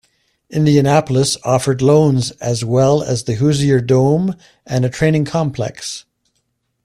Indianapolis 0.49 1.37
offered 1.43 1.79
loans 1.83 2.31
as 2.41 2.65
well 2.65 3.03
as 3.03 3.25
the 3.25 3.35
Hoosier 3.35 3.79
Dome 3.79 4.35
and 4.65 4.83
a 4.83 4.89
training 4.89 5.25
complex. 5.25 6.05